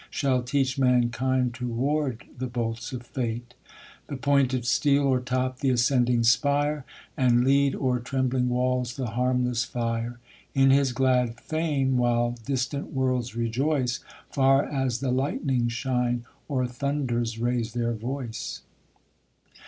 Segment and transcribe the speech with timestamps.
[0.09, 3.53] Shall teach mankind to ward the bolts of fate;
[4.09, 6.85] Tlie pointed steel o'ei'top th' ascending spire,
[7.15, 10.17] And lead o'er trembling walls the harmless lire;
[10.55, 13.99] In his glad fame while distant worlds rejoice.
[14.31, 18.63] Far as the lightnings shine, or thunders raise their voice.